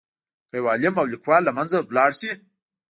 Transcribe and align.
که 0.49 0.55
یو 0.59 0.65
عالم 0.71 0.93
او 0.99 1.05
لیکوال 1.13 1.41
له 1.45 1.51
منځه 1.57 1.77
لاړ 1.95 2.11
شي. 2.19 2.31